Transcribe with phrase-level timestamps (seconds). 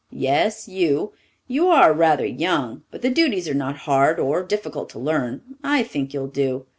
[0.09, 1.13] "Yes, you.
[1.47, 5.43] You are rather young, but the duties are not hard or difficult to learn.
[5.63, 6.65] I think you'll do.